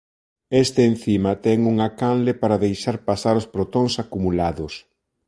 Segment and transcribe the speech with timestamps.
[0.63, 4.73] Este encima ten unha canle para deixar pasar os protóns acumulados.